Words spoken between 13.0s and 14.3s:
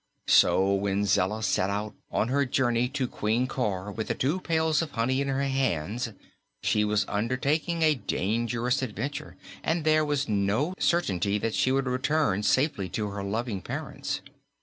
her loving parents.